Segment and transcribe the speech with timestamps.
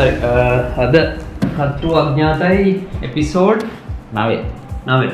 [0.00, 0.12] හරි
[0.78, 0.94] අද
[1.56, 2.72] කත්තු අඥාතයි
[3.02, 3.60] එපිසෝඩ්
[4.16, 4.40] නවේ
[4.88, 5.12] නවේ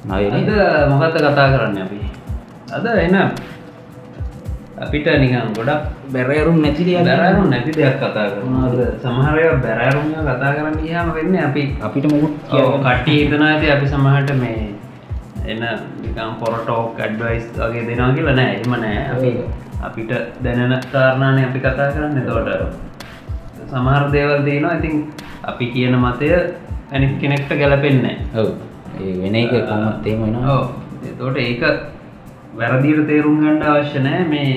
[0.00, 0.50] නව
[0.90, 1.98] මොකත්ත කතා කරන්න අපි?
[2.72, 3.16] අද එන
[4.78, 5.82] අපිට නිකන් ගොඩක්
[6.12, 8.52] බැරෑරුම් නැතිරිය බැරෑරුම් නැති දෙයක් කතා කරන
[8.98, 14.62] සමහරය බැරෑරුම් කතා කරන්න කියහම වෙන්න අපි අපිට මුකුත් කට්ටි හිතන ඇති අපි සමහට මේ
[15.46, 15.62] එන
[16.02, 18.54] නිකම් පොරටෝක් ඇඩ්වයිස් වගේ දෙනවා කියලා නෑ.
[18.56, 18.98] එම නෑ.
[19.10, 19.30] අපි
[19.82, 20.10] අපිට
[20.44, 22.18] දැනෙන කාරණානය අපි කතා කරන්න.
[22.18, 22.91] එතවට
[23.72, 24.76] සමහර දේවල් දේනවා.
[24.78, 24.96] ඉතින්
[25.50, 26.28] අපි කියන මතය
[26.92, 28.48] ඇනි කෙනෙක්ට ගැලපෙන්නේ ඔව.
[29.00, 30.60] ඒ වෙන එක කොමත් ඒම වෙනවා.
[31.10, 31.62] එතෝට ඒක
[32.60, 34.52] වැරදිීට තේරුම් ගණ්ඩ අවශ්‍ය නෑ මේ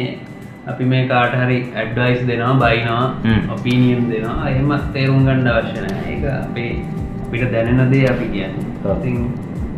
[0.71, 3.05] අපි මේ කාට හරි ඇඩ්වයිස් දෙනවා බයිනවා.
[3.55, 4.49] ඔපීනියම් දෙනවා.
[4.51, 6.71] එහෙම තේරුම් ගණ්ඩ අවශ්‍ය නෑ ඒක අපේ
[7.25, 8.59] අපිට දැනෙන දේ අපි කියන්න.
[8.97, 9.17] ඉතින්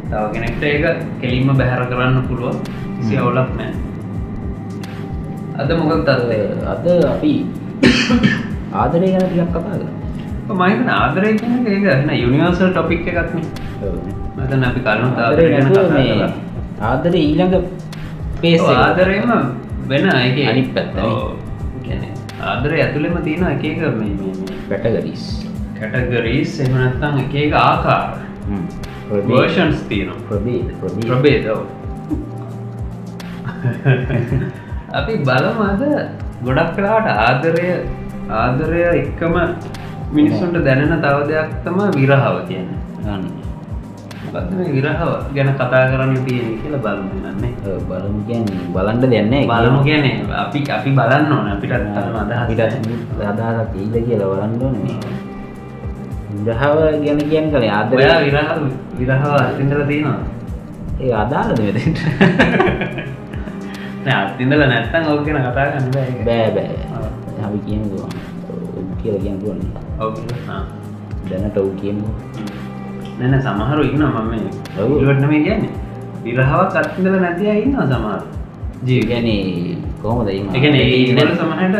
[0.09, 2.57] තව කෙනෙක්ට ඒක කෙලින්ම බැහැර කරන්න පුළුවන්.
[2.97, 3.73] කිසි අවුලක් නෑ
[5.61, 6.41] අද මොකක් තත්ේ
[6.73, 7.33] අද අපි
[8.77, 9.77] ආදරය ගැන ටිකක් කතා
[10.47, 13.41] කර මයිතන ආදරය කියන එක ඒකන යුනිවර්සල් ටොපික් එකක්න
[14.37, 16.29] මතන අපි කරුණු ආදරය නැතුව මේ
[16.89, 17.55] ආදරය ඊළඟ
[18.41, 19.31] පේස ආදරයම
[19.89, 20.37] වෙන එක.
[20.51, 22.11] අනිත් පැත්තනේ.
[22.43, 23.79] ආදරය ඇතුළෙම තියෙන එක එක
[24.69, 25.23] පැටගරිස්
[25.79, 28.05] කැටගරීස් එමනත්තං එක එක ආකාර.
[29.09, 30.19] වර්ෂන්ස් තියෙනවා.
[30.29, 31.59] ප්‍රබේ ප්‍රබේ ප්‍රබේදව
[34.99, 35.81] අපි බලම අද
[36.45, 37.69] ගොඩක් කලාට ආදරය
[38.29, 39.35] ආදරය එක්කම
[40.11, 42.69] මිනිස්සුන්ට දැනෙන තව දෙයක් තම විරහව කියන්න.
[44.49, 45.11] මේ විරහව?
[45.33, 48.67] ගැන කතා කරන්න තියෙන කියලා බලමු නන්නේ බලමු කියන්නේ.
[48.69, 50.15] බලන්ඩ දෙන්නේ බලමු කියන්නේ.
[50.35, 51.47] අපි අපි බලන්න ඕන.
[51.49, 52.61] අපිට තරම අදහස් අපිට
[53.23, 54.97] අදහසක් ඊද කියලා බලන්ඩන මේ
[56.37, 58.03] ඉදහාව ගැන කියන් කළේ ආදරය.
[58.25, 58.49] විරහ
[58.97, 60.37] විරහව අත්තිඳල තියෙනවා
[60.99, 61.99] ඒ අදාලද මෙතට
[64.05, 68.13] නෑ අත්තිඳල නැත්තන් ගැන කතා ගන්න බෑ බෑ බෑ අපි කියන්න දුවන්
[68.99, 69.61] කියලා කියන්න දුවන්න
[69.99, 70.13] ඔව්
[71.29, 72.07] දැනට ඔව් කියමු
[73.19, 74.33] නැන සමහරු ඉන්න මම
[74.79, 74.89] ඔව්.
[74.93, 75.71] ඉලුවටන මේ කියන්නේ
[76.25, 78.21] විරහවක් අත්තිඳල නැතිය ඉන්නවා සමහර
[78.85, 79.27] ජීගැන
[80.01, 81.75] කොහොමද ඒවල සමහට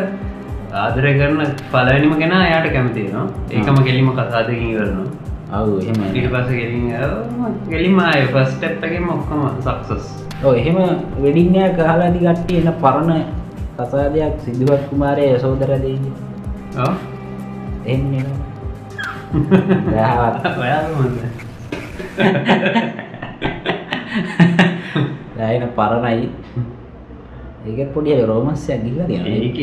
[0.76, 5.08] ආදරය කරන පලවැනිම ගෙන යායට කැමතිනවා ඒකම කෙලිම කසාදකින් කරනවා
[5.52, 6.86] අවු එහෙම ඊට පස ගෙලින්
[7.70, 10.06] ගෙලිම අය පස්ටප්ටගේ මොක්කම සක්සස්
[10.44, 10.80] ඔව් එහෙම
[11.22, 13.22] වෙඩිංය කාලාදි කට්ටිය එන්න පරණ
[13.78, 15.98] කසාදයක් සිදුවත් කුමාරය යසෝදරදේ
[17.86, 18.26] එන්නේ.
[19.94, 20.82] ඔයා
[25.38, 26.30] දැයින පරණයි.
[27.68, 29.60] ඒක පොඩිය රෝමස්යක් ගිල්ල ඒක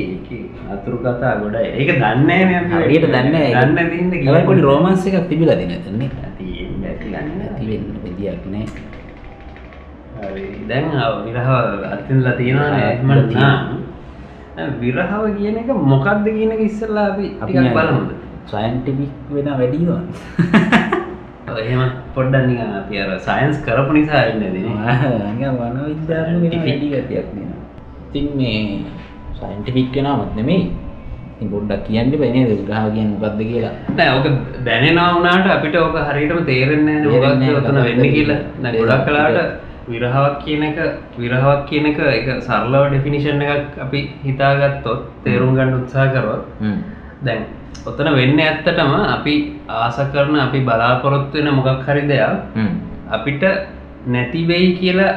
[0.71, 2.43] අතුරු කතා ගොඩ ඒක දන්නේ
[2.73, 6.11] හරියට දන්න දන්න පොඩි රෝමන්ස එකක් තිබිල තින තන්නේ
[8.05, 8.67] විදියක් නෑ.
[10.69, 10.87] දැන්
[11.25, 11.51] විරහ
[11.89, 12.71] අත්තින්ලා තියෙනවා.
[12.81, 13.84] ඇත්මට
[14.81, 18.11] විරහව කියන එක මොකක්ද කියන එක ඉස්සල්ලා අපි ටිකක් බලමුද?
[18.47, 20.03] සයින්ටිපික් වෙන වැඩිවා
[21.63, 21.83] එහෙම
[22.15, 24.55] පොඩ්ඩන් නිකන් අපි අර සයන්ස් කරපු නිසා ඉන්න දෙන
[25.59, 27.55] වන විද්‍යාත්ම වෙන වැඩිගතියක් දෙන
[28.09, 28.85] ඉතින් මේ
[29.35, 30.71] සයින්ටිපික් කෙනමත් නෙමෙයි.
[31.35, 33.75] ඉතින් පොඩ්ඩක් කියන්න බැනේ ග්‍රහ කියන්න මොකක්ද කියලා.
[33.91, 34.27] නෑ ඕක
[34.65, 38.41] දැනෙනවා වුණාට අපිට ඕක හරියටම තේරෙන්නේ නැහැ තේරෙන්නේ මොකක්ද ඔතන වෙන්නේ කියලා.
[38.63, 39.39] දැන් ගොඩක් කලාට
[39.89, 40.79] විරහවක් කියන එක
[41.17, 46.77] විරහවක් කියන එක ඒක සරලව ඩෙෆිනිෂන් එකක් අපි හිතාගත්තොත් තේරුම් ගන්න උත්සාහ කරොත් හ්ම්.
[47.23, 47.43] දැන්
[47.87, 49.35] ඔතන වෙන්නේ ඇත්තටම අපි
[49.71, 52.33] ආස කරන අපි බලාපොරොත්තු වෙන මොකක් හරි දෙයක්.
[53.11, 53.43] අපිට
[54.07, 55.13] නැති වෙයි කියලා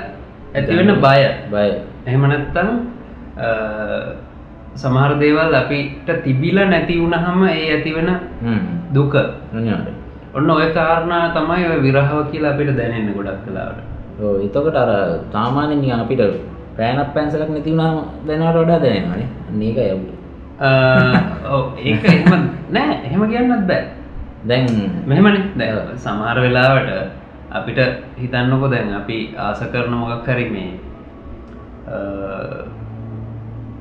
[0.55, 1.19] ඇතිවෙන බය
[1.51, 1.67] බය
[2.05, 2.67] එහෙම නැත්තම්
[3.37, 3.47] අ,
[4.75, 8.09] සමහර දේවල් අපිට තිබිල නැති වුණහම ඒ ඇතිවෙන.
[8.91, 9.13] දුක.
[10.33, 13.83] ඔන්න ඔය කාරණා තමයි ඔය විරහව කියලා අපිට දැනෙන්න ගොඩක් කලාවට
[14.19, 14.89] ඔව් එතකොට අර
[15.31, 16.21] සාමාන්‍යයෙන් නිකන් අපිට
[16.77, 17.95] පෑනක් පැන්සලක් නැති වුණාම
[18.27, 19.29] දැනවට වඩා දැනෙනවානේ.
[19.49, 20.15] අන්න ඒකයි අපිට
[21.53, 22.93] ඔව් ඒක එහෙම නෑ.
[23.05, 23.83] එහෙම කියන්නත් බෑ.
[24.49, 24.67] දැන්
[25.05, 25.43] මෙහෙමනේ.
[25.59, 26.89] දැන් සමහර වෙලාවට
[27.51, 27.79] අපිට
[28.17, 30.71] හිතන්නකො දැන් අපි ආස කරන මොකක් හරි මේ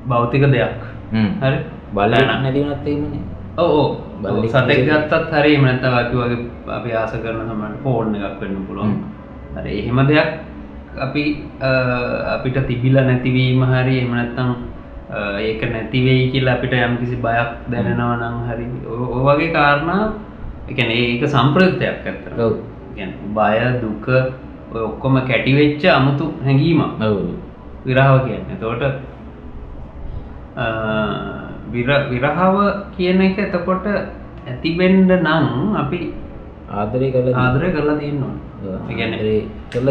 [0.08, 0.78] භෞතික දෙයක්.
[1.40, 1.58] හරි?
[1.94, 3.24] බලන්න නැති වුණත් එහෙමනේ.
[3.58, 4.84] ඕ බල්ලෙක් සතෙක්.
[4.84, 6.38] ගත්තත් හරි එම නැත්නම් අපි වගේ
[6.78, 9.15] අපි ආස කරන සමහර ෆෝන් එකක් වෙන්න පුළුවන්
[9.64, 10.28] එහෙම දෙයක්
[11.00, 11.22] අපි
[12.34, 14.00] අපිට තිබිලා නැතිවීම හරි
[15.10, 18.64] අ, ඒක නැති වෙයි කියලා අපිට යම්කිසි බයක් දැනෙනවා නම් හරි.
[18.86, 20.12] ඔ- ඔය වගේ කාරණා
[20.68, 21.28] කියන්නේ ඒක
[22.38, 22.52] ඔව්.
[22.94, 24.06] කියන්නේ බය දුක
[24.76, 27.00] ඔක්කොම කැටි වෙච්ච අමුතු හැඟීමක්.
[27.86, 28.56] විරහව කියන්නේ.
[31.72, 32.56] විර- විරහව
[32.96, 33.86] කියන එක එතකොට
[34.46, 36.12] ඇතිබෙන්ඩ නම් අපි
[36.68, 38.34] ආදරය කරලා ආදරය කරලා තියෙන්නවා.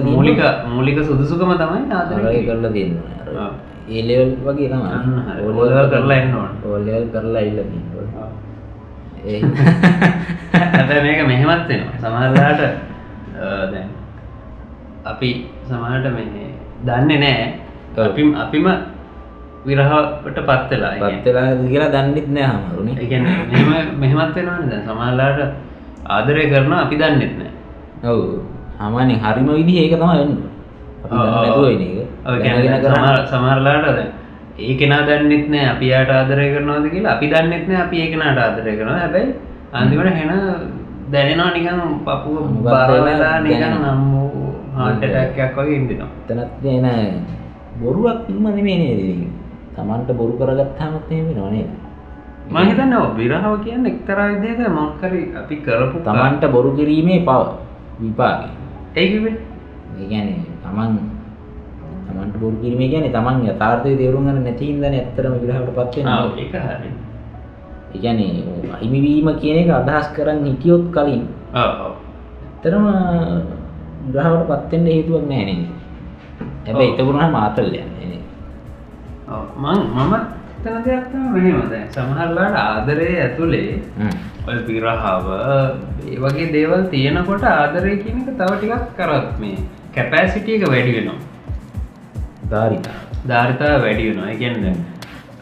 [0.03, 2.45] මූලික මූලික සුදුසුකම තමයි ආදරය.
[2.45, 3.53] කරලා තියෙනවා ඔව්.
[3.87, 6.51] ඒ ලෙවල් වගේ level කරලා එන්න ඕන.
[6.65, 7.59] ඕ ලෙවල් කරලා ඉල්ල
[10.75, 11.95] හැබැ මේක මෙහෙමත් වෙනවා.
[11.97, 12.61] සමහරලාට
[13.71, 13.89] දැන්
[15.05, 15.29] අපි
[15.67, 16.49] සමහට මේ
[16.83, 17.47] දන්නේ නෑ.
[17.95, 18.03] ඔව්.
[18.05, 18.67] අපි අපිම
[19.65, 22.95] විරහට පත්වෙලා පත්වෙලා කියලා දන්නෙත් නෑ හමරුණේ
[23.47, 24.83] මෙහෙම මෙහෙමත් වෙනවාන දැන්.
[24.83, 25.41] සමහරලාට
[26.05, 27.51] ආදරය කරන අපි දන්නෙත් නෑ.
[28.03, 28.19] ඔව්.
[28.79, 30.33] හමනේ හරිම විදි ඒක තම වෙන්න.
[33.89, 34.11] දැන්
[34.59, 37.13] ඒ කෙනා දන්නෙත් නෑ අපි යාට ආදරය කරනවාද කියලා.
[37.15, 38.99] අපි දන්නෙත් නෑ අපි ඒ කෙනාට ආදරය කරනවා.
[38.99, 39.33] හැබැයි
[39.73, 40.31] අන්තිමට හෙන
[41.11, 43.63] දැනෙනවා නිකන් පපුුව මොකක්ද බර වෙලා වෙලා නිකන්.
[43.75, 46.85] නම් වූ හාටටැක්යක් වගේ ඉන්දිනවා එතනත් එන
[47.81, 49.01] බොරුවක් ඉම නෙමේ නේද?
[49.75, 51.69] තමන්ට බොරු කරගත්තාමත් එහෙම වෙනව නේද
[52.47, 57.41] මහිතන්න විරහව කියන්න එක්තරා විදිහක මොක්කරි අපි කරපු තමන්ට බොරු කිරීමේ පව
[57.99, 58.53] විපාගේ
[58.95, 59.35] ඒකිවේ
[59.95, 60.93] ඒ කියන්නේ තමන්
[62.05, 66.55] තමන්ට බොරු කිරීමේ කියන්නේ තමන් යථාර්ථය තේරුම් ගන්න නැති හින්දානේ ඇත්තටම විරහවට පත් වෙන්නේ ඒක
[66.55, 66.89] හරි.
[67.89, 71.23] ඒ කියන්නේ අහිමිවීම කියන එක අදහස් කරන් හිටියොත් කලින්.
[71.55, 71.93] ඔව් ඔව්.
[72.55, 72.85] ඇත්තටම
[74.07, 75.75] විරහවට පත් වෙන්න හේතුවක් නැහැ නේද
[76.67, 78.19] හැබැයි වුණාම ආතල් යන්නේ
[79.57, 80.13] මං මම
[80.65, 83.17] තන දෙයක් තමයි මෙහෙම දැන් සමහරලාට ආදරයේ
[83.97, 84.13] හ්ම්.
[84.47, 85.27] ඔය විරහව
[86.05, 89.57] ඒ වගේ දේවල් තියෙනකොට ආදරය කියන එක තව ටිකක් කරත් මේ
[89.95, 91.19] කැපෑසිටිය එක වැඩි වෙනවා.
[92.49, 92.97] ධාරිතාව
[93.27, 94.31] ධාරිතාව වැඩි වෙනවා.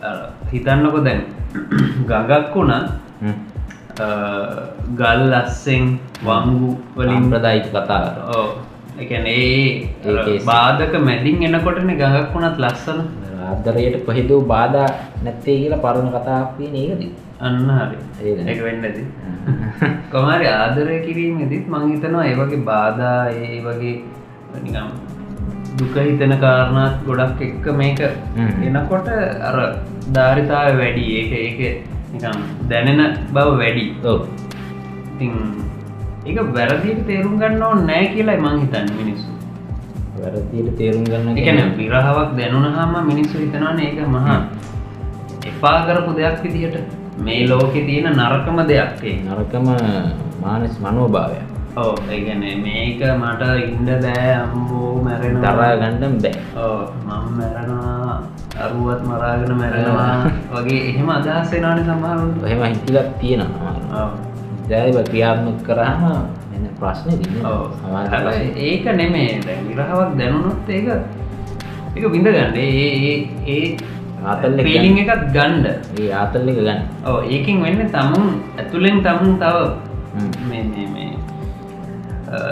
[0.04, 0.20] අර
[0.52, 1.22] හිතන්නකො දැන්
[2.10, 2.84] ගඟක් වුණා.
[5.00, 5.90] ගල් ලස්සෙන්
[6.22, 8.06] වංගු වලින් සම්ප්‍රදායික කතා.
[8.36, 8.48] ඕ
[9.00, 10.40] එකන ඒ.
[10.46, 13.00] බාධක මැදින් එනකොටන ගඟක් වුණත් ලස්සන
[13.44, 14.90] ආදරයට කොහෙදෝ බාධා
[15.24, 17.04] නැත්තේ කියලා පරණ කතාවක් තියෙන ඒකද
[17.40, 17.98] අන්න හරි.
[18.48, 19.00] එක වෙන්නද.
[20.12, 23.96] කොමරි ආදරය කිරීමෙදිත් මං හිතනවා ඒ වගේ බාධා ඒ වගේ
[24.60, 24.90] නිකම්
[25.74, 28.02] දුක හිතන කාරණාත් ගොඩක් එක්ක මේක.
[28.64, 29.12] එනකොට
[29.42, 29.58] අර
[30.12, 31.06] ධාරිතාව වැඩි.
[31.18, 31.60] ඒක ඒක
[32.14, 33.86] නිකම් දැනෙන බව වැඩි.
[35.14, 35.34] ඉතින්
[36.26, 39.30] ඒක වැරදිට තේරුම් ගන්න ඕන නෑ කියලායි මං හිතන්න මිනිස්සු
[40.24, 44.42] වැරදියට තේරුම් ගන්න එකන විරහාවක් දැනුනහම මිනිස්සු හිතනවන ඒක මහා
[45.52, 46.78] එපා කරපු දෙයක් විදිහට.
[47.26, 49.68] මේ ලෝකෙ තියෙන නරකම දෙයක් නරකම
[50.44, 51.40] මානස් මනෝභාවය
[51.82, 56.36] ඕ ඒගැන මේක මට ඉන්ඩ දෑ අම්බෝ මැරෙන දරා ගණ්ඩම් බෑ.
[56.64, 58.16] ඕ මම මැරෙනවා
[58.64, 60.14] අරුවත් මරාගෙන මැරෙනවා
[60.54, 64.08] වගේ එහෙම අදහස්සෙනවාන සමහරුන්ට එහෙම හිතිලක් තියෙනවා.
[64.70, 66.04] දැයිව ක්‍රියාත්මක කරහම
[66.84, 67.10] ප්‍රශ්න
[68.68, 69.32] ඒක නෙමේ
[69.68, 70.88] විරහාවක් දැනුනොත් ඒක
[71.96, 72.56] එක විඳගන්න.
[72.58, 73.16] ඒ ඒ
[73.48, 73.66] ඒ
[74.26, 75.66] ආතල් පීලිං එකත් ගණ්ඩ
[76.02, 76.82] ඒ ආතල් එක ගන්න.
[77.06, 79.58] ඕ ඒකින් වෙන්න තමුන් ඇතුළෙන් තමුන් තව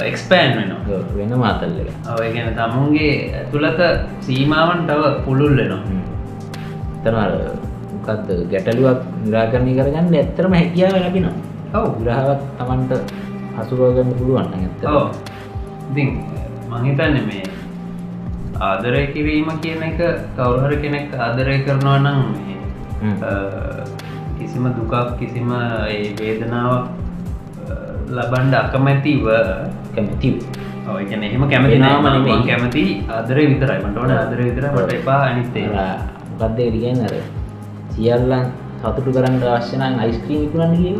[0.06, 1.90] එක්ස්පෑන් ඔව්, වෙන මාතල් එක.
[2.36, 3.82] ගැන තමුන්ගේ ඇතුළත
[4.22, 5.82] සීමාවන් තව පුළුල් වෙනවා.
[7.04, 7.34] තනර
[7.94, 11.36] මොකක්ද ගැටලුවක් නිරාකරණය කරගන්න ඇත්තරම හැකියාව ලැබෙනවා.
[11.74, 11.88] ඔව්.
[12.00, 12.92] විරහාවක් තමන්ට
[13.62, 15.06] හසුරෝගන්න පුළුවන් ඇත්ත ඔව්.
[15.90, 16.10] ඉතින්
[16.72, 17.44] මහිතන්න මේ
[18.70, 20.00] ආදරය කිරීම කියන එක
[20.38, 22.20] කවුරහර කෙනෙක් ආදරය කරනවා නම්
[24.40, 25.50] කිසිම දුකක් කිසිම
[26.20, 26.86] වේදනාවක්
[28.18, 29.24] ලබන්ඩ අකමැතිව
[29.96, 30.36] කැමැතිව
[30.94, 32.40] ඔයගැන එහෙම කැමති වෙනාම නම නෙමෙයි.
[32.50, 32.84] කැමති
[33.18, 33.80] ආදරය විතරයි.
[33.86, 35.68] මට ඕන ආදරය විතර මට එපා අනිත්තේ
[36.40, 37.14] මොකක්දේ රිගෙන් අර
[37.94, 38.46] සියල්ලන්
[38.80, 40.96] සතුටු කරන්න අවශ්‍යනන් අයිස්ක්‍රීම් විකුණන්න කිය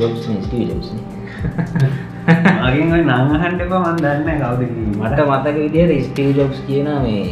[0.00, 0.88] ජොබ්ස් ස්ටී ජොබ්ස්
[1.38, 4.62] මගින් ඔය නංහහන්ඩ එපා මන් දන්න කවුද
[5.00, 7.24] මට මතක විදියට ස්ටීව් ජොබ්ස් කියන මේ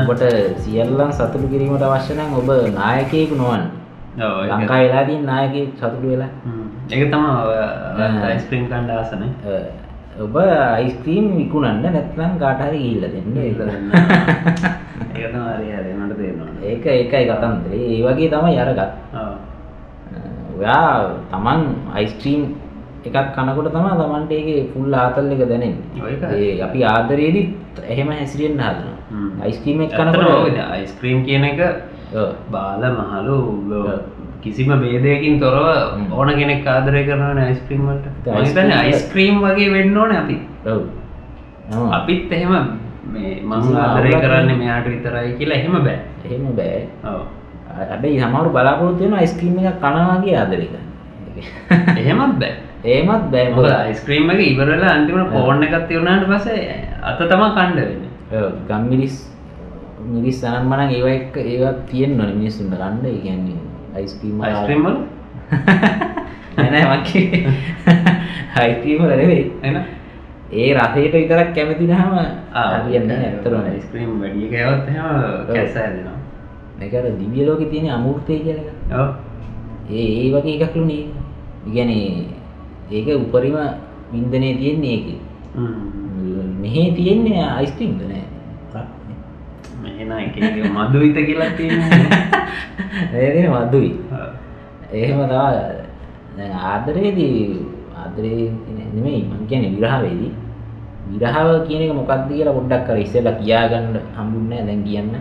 [0.00, 0.22] ඔබට
[0.62, 3.64] සියල්ලන් සතුටු කිරීමට අවශ්‍යනන් ඔබ නායකයෙකු නොවන්
[4.52, 6.30] ලංකා වෙලා තින් නායක සතුටු වෙලා.
[6.90, 8.30] ඒක තම ආ.
[8.30, 9.22] යිස්ප්‍රීම් කණ්ඩ ආසන.
[9.22, 9.54] අ,
[10.20, 13.36] ඔබ අයිස්ක්‍රීම් විකුණන්න නැත්නම් කාටහරි ගිල්ල දෙන්න.
[13.38, 13.58] ඒක
[15.16, 16.50] ඒකතම අරයාද මට තේරනවා.
[16.64, 17.80] ඒක ඒකයි කතන්දරේ.
[17.90, 18.82] ඒ වගේ තමයි අරගත්.
[20.54, 20.90] ඔයා
[21.30, 21.60] තමන්
[21.94, 22.42] අයිස්ට්‍රීම්
[23.08, 26.60] එකක් කනකොට තම තමන්ට ඒක ෆුල් ආතල් එක දැනෙන් ඒක.
[26.66, 28.88] අපි ආදරයේදත් එහෙම හැසිරෙන් හදන
[29.44, 31.60] අයිස්ක්‍රීම් එක් කනකොට අයිස්ක්‍රීම් කියන එක.
[32.54, 33.38] බාල මහලු.
[34.42, 35.66] කිසිම බේදයකින් තොරව.
[36.12, 38.28] ඕන කෙනෙක් ආදරය කරන අයිස්ක්‍රීම්මට
[38.80, 40.36] අයිස්ක්‍රීම් වගේ වෙන්න ඕන අපි.
[41.92, 42.52] අපිත් එහෙම
[43.12, 43.32] මේ
[43.84, 44.50] ආදරය කරන්න.
[44.58, 45.98] මෙයාට විතරයි කියලා එහෙම බෑ.
[46.24, 46.84] එහෙම බෑ.
[47.04, 47.22] ඔව්.
[47.78, 50.88] හැබැයි සමහරු බලාපොරොත්තු වෙන අයිස්ක්‍රීම් එකක් කනවාගේ ආදරය කරන්න.
[52.00, 57.80] එහෙමත් බෑ ඒමත් බෑ අයිස්ක්‍රීම් එක ඉවරලා අන්තිමට පෝර්ණ එකත් තිවුණාට පස්සේ අත තමා කණ්ඩ
[57.80, 58.10] වෙන්නේ.
[58.68, 59.16] ගම්මිරිස්
[60.06, 63.58] මිරිස් අනන් මනන් ඒව එක්ක ඒවත් තියෙන්න ඕනේ මිනිස්සුන්ට ඒ කියන්නේ
[63.94, 64.96] අයිස්ක්‍රීම් වල- අයිස්ක්‍රීම් වල?
[66.56, 67.02] නෑ නෑ මං
[68.56, 69.52] අයිස්ක්‍රීම් වල නෙවෙයි.
[69.62, 69.80] එන
[70.52, 72.12] ඒ රසයට විතරක් කැමති නහම
[72.76, 75.08] හරියන්නේ නෑ ඇත්තටම අයිස්ක්‍රීම් වැඩිය කෑවත් එහෙම
[75.48, 76.18] කැස්ස හැදෙනවා.
[76.78, 79.08] මේක අර දිව්‍ය ලෝකේ තියෙන අමූර්තය කියලා
[79.90, 81.04] ඒ ඒ වගේ එකක්ලු නේ
[81.66, 81.90] ඉගැන
[82.90, 83.56] ඒක උපරිම
[84.12, 85.06] වින්දනය තියෙන්නේ ඒක.
[86.60, 88.24] මෙහෙ තියෙන්නේ අයිස්ටින්ද නෑ?
[90.70, 91.80] මදුවිත කියලා තියෙන
[93.54, 93.90] මදුයි.
[94.92, 95.50] එහෙම තවා
[96.36, 98.52] දැන් ආදරයේදී ආදරේ
[98.94, 100.32] නෙමෙයි මං කියන්නේ විරහවේදී.
[101.10, 105.12] විරහව කියන එක මොකක්ද කියලා පොඩ්ඩක් කර ඉස්සෙල්ලා කියාගන්න හම්බුන්නේ නැහැ දැන් කියන්න.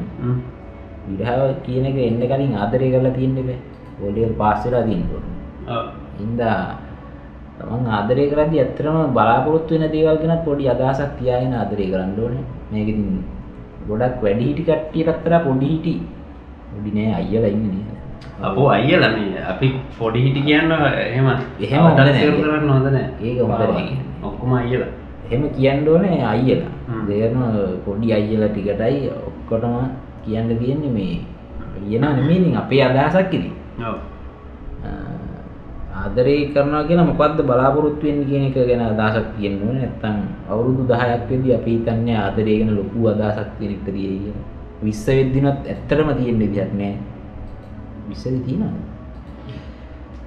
[1.10, 3.60] විරහව කියන එක එන්න කලින් ආදරය කරලා තියෙන්න බෑ.
[4.02, 5.06] ඕලියර් පාස් වෙලා තියෙන්න.
[5.14, 5.32] ඕනේ
[6.20, 6.58] හින්දා
[7.58, 12.44] තමන් ආදරය කරද්දි ඇත්තටම බලාපොරොත්තු වෙන දේවල් ගැනත් පොඩි අදහසක් තියාගෙන ආදරය කරන්න ඕනේ.
[12.72, 13.10] මේක ඉතින්
[13.88, 15.94] ගොඩක් වැඩි හිටි කට්ටියට අතර පොඩි හිටි
[16.72, 17.94] පොඩි නෑ අයියලා ඉන්නේ නේද
[18.42, 19.68] අපෝ අයියල මේ අපි
[20.00, 21.28] පොඩි හිටි කියන්න එහෙම.
[21.60, 22.32] එහෙම හොඳ නෑ.
[22.38, 23.08] කරන්න හොඳ නෑ.
[23.22, 23.98] ඒක හොඳ නෑ.
[24.24, 24.84] ඔක්කොම අයියල.
[25.26, 26.74] එහෙම කියන්න ඕනේ අයියලා.
[27.08, 27.38] දෙරන
[27.86, 29.78] පොඩි අයියලා ටිකටයි ඔක්කොටම
[30.26, 31.16] කියන්න තියෙන්නේ මේ.
[31.84, 33.98] කියන නෙමේනින් අපේ අදහසක් ඉති ඔව්
[36.04, 39.80] ආදරේ කරනවා කියලා මොකක්ද බලාපොරොත්තු වෙන්නේ කියන එක ගැන අදහසක් තියෙන්න ඕනේ.
[39.82, 40.18] නැත්තම්
[40.52, 44.46] අවුරුදු 10ක් වෙද්දී අපි හිතන්නේ ආදරේ ගැන ලොකු අදහසක් තියෙන එක තියෙයි කියලා.
[44.82, 46.96] 20 වෙද්දිනත් ඇත්තටම තියෙන විදිහක් නෑ.
[48.10, 48.94] 20 තියෙනවා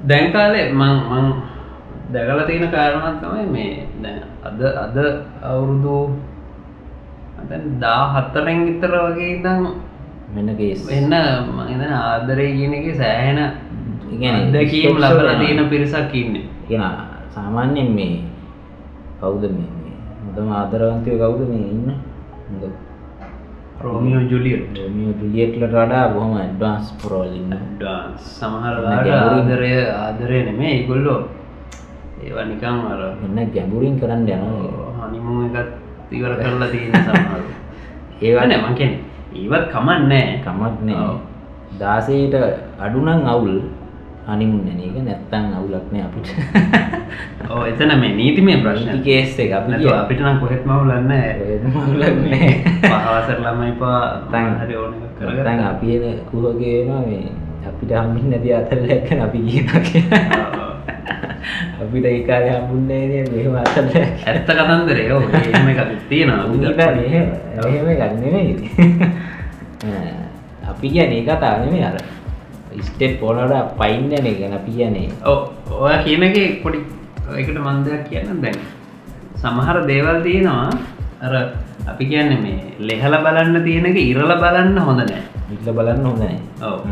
[0.03, 1.27] දැන් කාලේ මං මං
[2.13, 4.97] දැකලා තියෙන කාරණාවක් තමයි මේ දැන් අද අද
[5.43, 5.97] අවුරුදු
[7.49, 9.65] දැන් 14න් විතර වගේ ඉඳන්
[10.35, 11.15] මෙන්න කේස් වෙන්න
[11.45, 13.41] මම හිතන්නේ ආදරේ කියන එකේ සෑහෙන
[14.95, 16.49] ලබලා වල තියෙන පිරිසක් ඉන්නේ.
[16.69, 16.83] කියන
[17.31, 18.25] සාමාන්‍යයෙන් මේ
[19.21, 19.71] කවුද මේ
[20.25, 21.95] හොඳම ආදරවන්තයෝ කවුද මේ ඉන්න?
[22.49, 22.65] හොඳ
[23.81, 24.75] රෝමියෝ ජුලියට්.
[24.75, 29.11] රෝමියෝ ජුලියට්ලට වඩා බොහොම ඇඩ්වාන්ස් පොරවල් ඉන්න ඩාන්ස් සමහර එන්න.
[29.15, 31.21] ආදරය ආදරය නෙමේ ඒගොල්ලෝ.
[32.25, 34.93] ඒවා නිකන් අර මෙන්න ගැඹුරින් කරන්න යනවා.
[35.03, 37.43] හනිමුන් එකත් ඉවර කරලා තියෙන සමහර.
[38.23, 38.93] ඒවා ඒවන මකෙන්
[39.37, 40.41] ඒවත් කමන්නෑ.
[40.45, 41.17] කමක් නෑ.
[41.79, 42.35] දාසයට
[42.79, 43.57] අඩුනං අවුල්
[44.27, 46.29] අනිමුන් නැන එක නැත්තං අවුලක් නෑ අපිට.
[47.51, 48.89] ඕ එතන මේ නීතිමේ ප්‍රශ්න.
[48.89, 51.13] නීති කේස් එක අපි අපිට නම් කොහෙත්ම අවුලන්න
[52.83, 54.01] පහවසර ළමයි පා
[54.31, 55.69] නැත්තං හරි ඕන එකක් නැත්තං කරගත්තා.
[55.71, 57.27] අපි එන කුහගේනවා මේ
[57.67, 60.76] අපිට හම්බින් නැති අතල්ලැක්කන අපි කියන කිය ඔව්, ඔව්.
[61.81, 65.13] අපිට ඒකාරය හම්බුන්නේ මෙහෙම අතල්ලැක් ඇත්ත කතන්දරේ.
[65.13, 66.45] ඔව් එහෙම එකක් තියෙනවා.
[67.01, 67.27] එහෙම.
[68.01, 68.55] ගන්නෙමයි
[70.71, 71.97] අපි කියන්නේ ඒ කතාව නෙමෙයි අර.
[72.83, 74.59] ස්ටෙප් වලට පයින් යන එක ගැන
[75.25, 75.39] ඔව්
[75.83, 76.83] ඔය කියන එක පොඩි
[77.37, 78.59] එකට මන් දෙයක් කියන්න දැන්.
[79.37, 80.71] සමහර දේවල් තියෙනවා.
[81.21, 81.33] අර
[81.87, 85.23] අපි කියන්නේ මේ ලෙහල බලන්න තියෙන එක ඉරල බලන්න හොඳ නෑ
[85.55, 86.83] ඉල්ල බලන්න හොඳ නෑ ඔව්.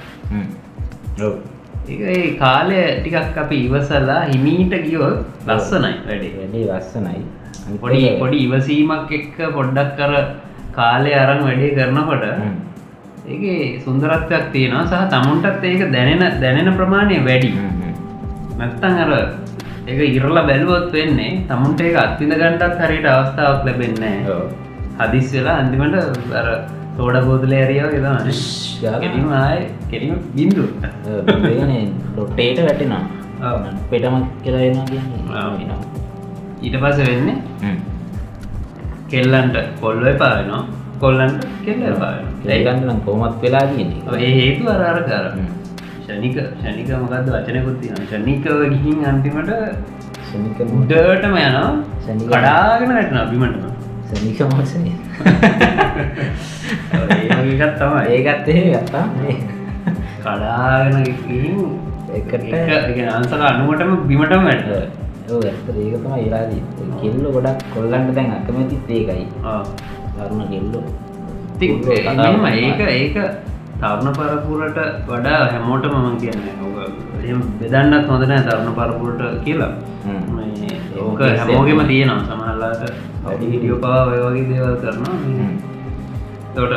[1.89, 5.93] ඒ කාලය ටිකක් අපි ඉවසලා හිමීට ගියොත් ලස්සනයි.
[6.07, 7.25] වැඩේ වැඩේ ලස්සනයි.
[7.81, 10.35] පොඩි එක- පොඩි ඉවසීමක් එක්ක පොඩ්ඩක් කර
[10.75, 12.23] කාලය අරන් වැඩේ කරනකොට.
[13.29, 14.85] ඒකේ සුන්දරත්වයක් තියෙනවා.
[14.87, 17.53] සහ තමුන්ටත් ඒක දැනෙන දැනෙන ප්‍රමාණය වැඩි.
[18.59, 19.35] නැත්තං අර
[19.89, 24.27] ඒක ඉරලා බැලුවොත් වෙන්නේ තමුන්ට ඒක අත්විඳ ගණ්ඩත් හරියට අවස්ථාවක් ලැබෙන්නේ.
[25.01, 25.95] හදිස් වෙලා අන්තිමට
[26.35, 26.47] අර
[26.99, 27.17] තෝඩ
[27.93, 28.99] ගෙතවන ගාලා.
[29.03, 30.65] කෙරීම ආය කෙරීම බින්දු
[32.17, 33.03] ලොට්ටේට වැටෙනවා
[33.51, 33.59] ඔව්.
[33.91, 35.53] පෙටමක් කියලා වෙනවා කියන්නේ ඔව්.
[35.59, 35.81] වෙනවා.
[36.65, 37.37] ඊට පස වෙන්නේ.
[39.13, 40.63] කෙල්ලන්ට කොල්ලො එපාවෙනවා
[41.05, 41.83] කොල්ලන්ට කෙල්ල
[42.89, 45.27] නම් කොහොමත් වෙලා තියෙන්නේ ඒ හේතු අර අර කර.
[46.03, 47.77] ෂනික ෂනික මොකක්ද වචනකුත්
[48.11, 49.51] ෂනිකව ගිහින් අන්තිමට
[50.79, 51.71] උඩටම යනවා
[52.31, 53.78] කඩාගෙන වැටන අබිමටම
[54.09, 54.97] ශනික මොසනේ
[57.41, 58.03] ඒකත් තමයි.
[58.15, 59.37] ඒකත් එහෙ ගත්තා නේ
[60.23, 61.59] කඩාගෙන ගිහින්
[62.19, 64.69] එකට එක අන්සක අනුවටම බිමටම වැට
[65.29, 66.63] ඔව් ඇත්තට ඒක තමයි වෙලාදී
[67.01, 69.25] කෙල්ලෝ ගොඩක් කොල්ලන්ට දැන් අකමැතිත් ඒකයි.
[70.17, 70.85] තරුණ කෙල්ලෝ.
[71.61, 73.17] මෙම ඒක ඒක
[73.81, 74.79] තරුණ පරපුරට
[75.11, 76.55] වඩා හැමෝටම මම කියන්නේ
[77.61, 79.73] බෙදන්නත් හොඳ නෑ තරුණ පරපුරට කියලා.
[80.37, 80.48] මේ
[81.05, 81.81] ඕක හැමෝගෙම?
[81.91, 82.23] තියෙනවා.
[82.29, 82.83] සමහරලාට
[83.25, 85.17] වැඩි විඩියෝ පවා ඔය වගේ දේවල් කරනවා.
[86.55, 86.73] තොට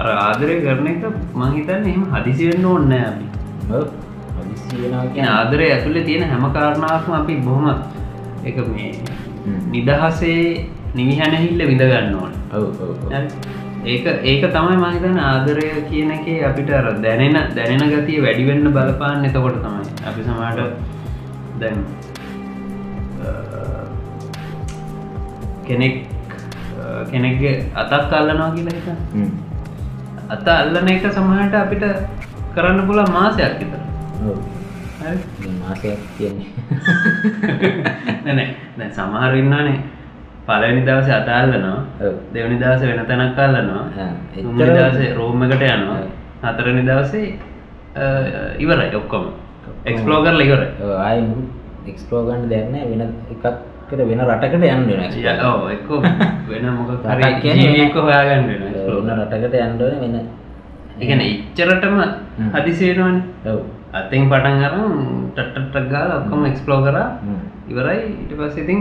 [0.00, 1.02] අර ආදරය කරන එක
[1.34, 3.26] මං හිතන්නේ එහෙම හදිසි වෙන්න ඕන්න අපි.
[5.36, 7.66] ආදරය ඇතුළේ තියෙන හැම කාරණාවක්ම අපි බොහොම
[8.44, 8.92] එක මේ.
[9.72, 10.42] නිදහසේ
[10.98, 12.32] නිවිහැනහිල්ල විඳ ගන්න ඕන.
[13.90, 19.60] ඒක ඒක තමයි මහිතන ආදරය කියන එක අපිට අර දැනෙන දැනෙන ගතිය වැඩිවෙන්න බලපාන්න එතකොට
[19.66, 19.84] තමයි.
[20.08, 20.60] අපි සමට
[21.60, 21.78] දැන්
[25.66, 25.94] කෙනෙක්
[27.10, 28.88] කෙනෙක්ගේ අතක් කල්ලනවා කියලා හිත.
[30.28, 31.84] අත අල්ලන එක සමහට අපිට
[32.54, 33.80] කරන්න පුලා මාසයක් විතර.
[35.60, 36.48] මාසයක් කියන්නේ.
[38.24, 39.76] නැනෑ සමහර ඉන්නනේ
[40.46, 41.78] පලවෙනි දවස අතල්ලනවා.
[42.34, 46.00] දෙවනි දවස වෙන තැනක් කල්ලනවා ආ, තුන්වෙනි එච්චර- දවසේ රෝම් එකට යනවා.
[46.44, 47.28] හතරනි දවසේ
[48.58, 49.24] ඉවරයි ඔක්කොම
[49.84, 50.62] එක්ස්පලෝ කරල ඉවර
[50.98, 51.22] ආය
[51.86, 54.90] එක්ස්පලෝ ගන්න දෙන්න වෙන එකක්කට වෙන රටකට යන්න
[55.70, 56.02] එක්කෝ
[56.48, 60.20] වෙන මොක කරක හොයාගන්න වෙන රටකට යන්ඩන වෙන
[60.98, 61.96] එකන ඉච්චරටම.
[62.54, 63.16] හදිසේරුවන්
[63.92, 64.82] අතෙන් පටන් අරම්
[65.32, 66.98] ටට්ටක් ගාල ඔක්කොම එක්ස්පලෝ කර.
[67.68, 68.02] ඉවරයි.
[68.22, 68.80] ඉට පස් ඉතින්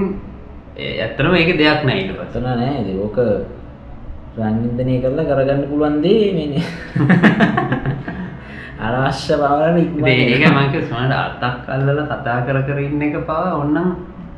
[0.78, 3.18] ඇත්තරම ඒක දෙයක් නෑ ඉට පස අතන නෑ ඕක
[4.36, 6.54] සංින්දනය කරලා කරගන්න පුළුවන්දේ මෙන
[8.80, 9.34] අනවශ්‍ය
[9.84, 13.60] ඉක්ම ඒක මංක ස්මට අතක් අල්ලල කතා කර කර ඉන්න එක පවා.
[13.60, 13.88] ඔන්නම්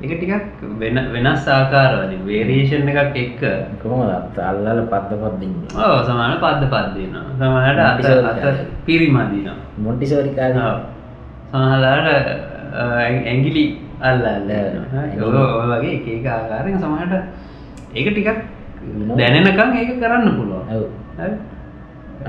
[0.02, 3.42] එක ටිකක් වෙන වෙනස් ආකාරවල වේරේෂන් එකක් එක්ක.
[3.82, 8.66] කොම අල්ලල පත්ත පත්දින්න ඕ සමාන පද්ද පත්දින සමහට අත අත කාලේ.
[8.86, 10.58] පිරිමදින මොන්ටිසෝරිකාද
[11.52, 12.08] සමහලාට
[13.30, 13.66] ඇගිලි
[14.02, 15.22] අල්ල අල්ල ඇඟිලි.
[15.22, 17.14] ඔය වගේ එක එක ආකාරයෙන් සමහට
[17.94, 18.40] ඒක ටිකක්.
[19.18, 20.66] දැනෙනකම් ඒක කරන්න පුළුවන්.
[20.74, 20.86] ඔව්.
[21.20, 21.36] හරි?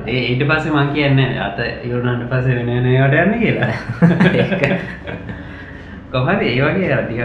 [0.07, 3.73] ඒ ඊට පස්සේ මං කියන්නේ අත ඉවරනට පස්සේ වෙන ඒවාට යන්න කියලා.
[6.13, 7.23] කොහරි ඒ වගේ ටිකක්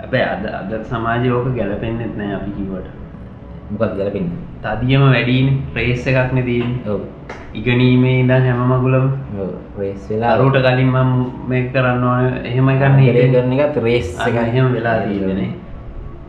[0.00, 2.88] හැබැයි අද අද සමාජය ඕක ගැලපෙන්නෙත් නෑ අපි කිව්වට.
[3.70, 4.30] මොකද ගැලපෙන්න
[4.64, 7.00] තදියම වැඩීන ප්‍රේස් එකක් නෙදීන් ඔව්.
[7.54, 9.06] ඉගනීමේ ඉඳන් හැම මගුලම.
[9.40, 9.52] ඔව්.
[9.78, 11.12] රේස් වෙලා අරුට කලින් මම
[11.48, 12.24] මේ කරන්න ඕන.
[12.44, 15.50] එහෙම ගන්න ගරේ කරන එකත් රේස් අන්න එහෙම වෙලා තියෙන්නේ.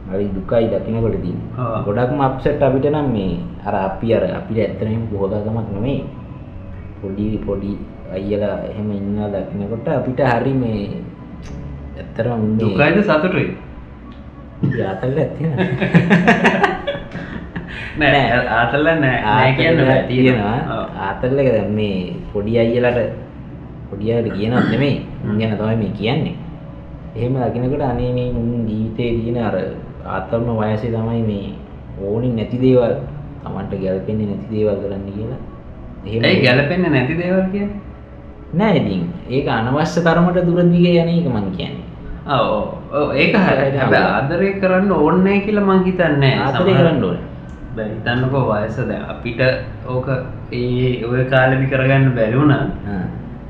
[0.07, 1.83] හරි දුකයි දකිනකොට දී ඔව්.
[1.85, 6.01] ගොඩක්ම අප්සෙට් අපිට නම් මේ අර අපි අර අපිට ඇත්තනම බොහෝදාගමක් නෙමේ
[7.01, 7.71] පොඩි පොඩි
[8.09, 10.81] අයියලා එහෙම ඉන්නවා දකිනකොට අපිට හරි මේ
[11.97, 13.47] ඇත්තරම උන්නේ දුකයිද සතුටුයි?
[14.73, 15.51] යාතල්ල ඇතින
[17.99, 18.21] නෑ.
[18.49, 19.21] ආතල්ල නෑ.
[19.21, 19.53] නෑ.
[19.57, 20.57] කියන්න බෑ තියෙනවා.
[20.99, 22.99] ආතල්ල එක මේ පොඩි අයියලට
[23.89, 24.95] පොඩි අයට කියනවත් නෙමෙයි.
[25.23, 26.35] උන් ගැන තමයි මේ කියන්නේ.
[27.15, 29.55] එහෙම දකිනකොට අනේ මේ මුන් ජීවිතේ තියෙන අර
[30.07, 31.49] ආතල්ම වයසේ තමයි මේ
[32.01, 32.95] ඕනි නැති දේවල්
[33.43, 35.39] Tamanට ගැලපෙන්නේ නැති දේවල් කරන්න කියලා.
[36.05, 37.79] එහෙම ඇයි ගැලපෙන්නේ නැති දේවල් කියන්නේ?
[38.53, 39.03] නෑ ඉතින්.
[39.29, 41.85] ඒක අනවශ්‍ය තරමට දුර දිගේ යන එක මං කියන්නේ.
[42.27, 42.73] ඔව්.
[42.93, 44.11] ඔව් ඒක හරි ඒක හැබැයි.
[44.17, 47.23] ආදරය කරන්න ඕනේ නැහැ කියලා මං හිතන්නේ සමහර- කරන්න ඕනේ.
[47.77, 49.03] දැන් හිතන්නකෝ වයස දැන්.
[49.09, 49.41] අපිට
[49.87, 50.07] ඕක
[50.51, 52.63] ඒ ඔය කාලෙදි කරගන්න බැරි වුණා.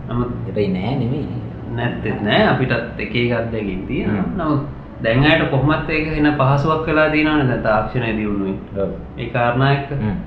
[0.09, 1.27] නමුත් ඒටයි නෑ නෙමෙයි.
[1.75, 2.47] නැත්තෙත් නෑ.
[2.47, 4.25] අපිටත් එක එකක් දෙකින් තියෙනවා.
[4.37, 4.61] නමුත්
[5.01, 9.91] දැන් අයට කොහොමත් ඒක එන පහසුවක් වෙලා තියෙනවනේ දැන් තාක්ෂණය දියුණුවේ ඒ කාරණා එක්ක.
[9.93, 10.17] හ්ම්.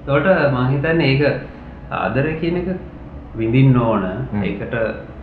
[0.00, 1.22] එතකොට මං හිතන්නේ ඒක
[1.92, 2.68] ආදරය කියන එක
[3.34, 4.04] විඳින්න ඕන.
[4.42, 4.74] ඒකට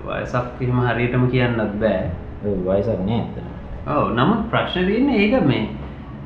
[0.04, 2.10] වයසක් එහෙම හරියටම කියන්නත් බෑ.
[2.44, 5.66] ඔව් වයසක් නෑ ඇත්තට ඔව් නමුත් ප්‍රශ්න තියන්නේ ඒක මේ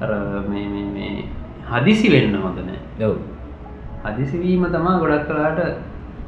[0.01, 0.12] අර
[0.47, 1.27] මේ මේ මේ
[1.65, 2.79] හදිසි වෙන්න හොඳ නෑ.
[3.01, 3.15] ඔව්.
[4.05, 5.60] හදිසි වීම තමා ගොඩක් කලාට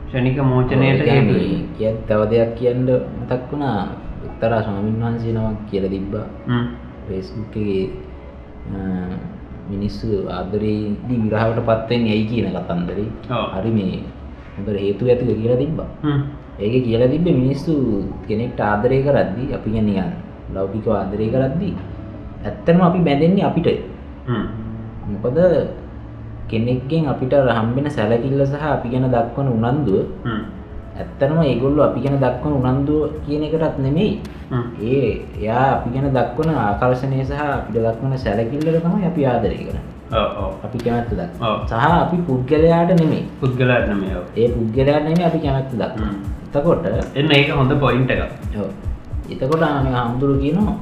[0.08, 1.60] ෂණික මෝචනයට හේතු වෙන්නේ.
[1.78, 2.88] කිය තව දෙයක් කියන්න
[3.20, 3.76] මතක් වුණා
[4.24, 6.26] එක්තරා ස්වාමීන් වහන්සේ නමක් කියලා තිබ්බා
[8.70, 8.78] අ,
[9.70, 13.08] මිනිස්සු ආදරේදී විරහවට පත්වෙන්නේ ඇයි කියන කතන්දරේ.
[13.54, 14.00] හරි මේ
[14.56, 15.90] හොඳට හේතු ඇතිව කියලා තිබ්බා.
[16.60, 17.74] ඒක කියලා තිබ්බ මිනිස්සු
[18.28, 20.10] කෙනෙක්ට ආදරය කරද්දී අපි නිකන්
[20.54, 21.74] ලෞකිකව ආදරය කරද්දී
[22.46, 23.68] ඇත්තටම අපි බැඳෙන්නේ අපිට.
[25.14, 25.38] මොකද
[26.50, 30.06] කෙනෙක්ගෙන් අපිට හම්බෙන සැලකිල්ල සහ අපි ගැන දක්වන උනන්දුව.
[31.02, 34.12] ඇත්තනම ඒගොල්ලෝ අපි ගැන දක්වන උනන්දුව කියන එකටත් නෙමෙයි.
[34.82, 35.10] ඒ
[35.40, 39.60] එයා අපි ගැන දක්වන ආකර්ශණය සහ අපිට දක්වන සැලකිල්ලට තමයි අපි ආදරය
[40.12, 40.52] ඔව්.
[40.66, 41.12] අපි කැමැත්ත
[41.42, 41.58] ඔව්.
[41.70, 44.14] සහ අපි පුද්ගලයාට නෙමෙයි පුද්ගලයාට නෙමෙයි.
[44.38, 46.16] ඒ පුද්ගලයාට නෙමෙයි අපි කැමැත්ත හ්ම්.
[46.48, 46.86] එතකොට
[47.16, 48.24] එන්න ඒක හොඳ පොයින්ට් එකක්.
[49.34, 50.76] එතකොට මේ හාමුදුරු කියනවා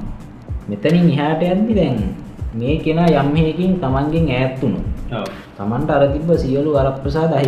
[0.68, 2.00] මෙතනින් එහාට යද්දි දැන්
[2.54, 4.86] මේ කෙනා යම් හේකින් Tamanගෙන් ඈත් වුණොත්
[5.18, 5.28] ඔව්.
[5.58, 6.70] තමන්ට අර තිබ්බ සියලු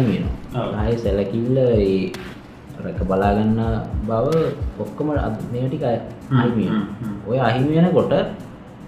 [0.07, 0.15] ඔව්.
[0.15, 0.39] වෙනවා.
[0.79, 1.59] ආයේ සැලකිල්ල
[2.85, 3.61] රැක බලා ගන්න
[4.07, 4.29] බව
[4.81, 6.87] ඔක්කොම අද- මේ ටික හ්ම්, අහිමි හ්ම්, වෙනවා.
[7.03, 7.31] හ්ම්.
[7.31, 8.13] ඔය අහිමි වෙනකොට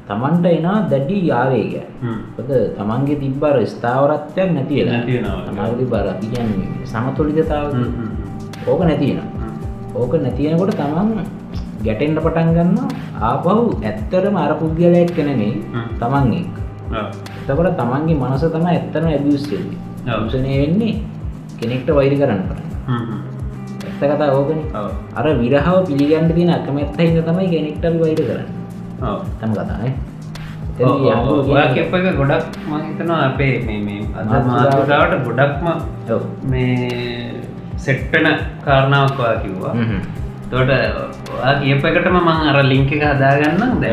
[0.09, 1.19] තමන්ට එනවා දැඩි.
[1.31, 2.19] හ්ම්.
[2.37, 4.93] මොකද තමන්ගේ තිබ්බ අර ස්ථාවරත්වයක් නැති වෙලා.
[4.93, 5.45] නැති වෙනවා.
[5.47, 8.71] තමන්ගේ තිබ්බ අර අපි කියන්නේ සමතුලිතතාව හ්ම්, හ්ම්, හ්ම්.
[8.71, 9.29] ඕක නැති වෙනවා.
[9.41, 9.97] හ්ම්.
[9.97, 11.09] ඕක නැති වෙනකොට තමන්
[11.85, 12.89] ගැටෙන්න පටන් ගන්නවා
[13.21, 15.89] ආපහු ඇත්තටම අර පුද්ගලයා එක්ක නෙමෙයි හ්ම්.
[16.01, 16.29] තමන්.
[16.91, 17.07] ඔව්.
[17.49, 19.79] එතකොට තමන්ගේ මනස තමයි ඇත්තම ඇබියුස් වෙන්නේ.
[20.05, 20.95] දූෂණය වෙන්නේ
[21.61, 22.99] කෙනෙක්ට වෛර කරන්න පටන් ගන්නවා.
[22.99, 23.21] හ්ම්, හ්ම්.
[24.01, 24.65] ඇත්ත කතා ඕකනේ.
[25.17, 28.47] අර විරහව පිළිගන්න තියෙන අකමැත්ත හින්දා තමයි කෙනෙක්ට අපි වෛර කරන්නේ.
[29.41, 29.93] තම කතා නේ.
[30.85, 31.51] ඔව්, ඔව්, යාළුවෝ ඔව්.
[31.51, 35.67] ඔයා කියපු එක ගොඩක් මම හිතනවා අපේ මේ අද මාතෘකාවට ගොඩක්ම.
[36.51, 37.41] මේ
[37.79, 38.27] සෙට් වෙන
[38.65, 39.73] කාරණාවක් ඔයා කිව්වා.
[41.35, 43.03] ඔයා කියප එකටම මං අර ලිංක් එක